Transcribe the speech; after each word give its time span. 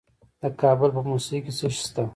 د 0.41 0.43
کابل 0.61 0.89
په 0.97 1.01
موسهي 1.09 1.39
کې 1.45 1.51
څه 1.57 1.67
شی 1.75 1.83
شته؟ 1.87 2.03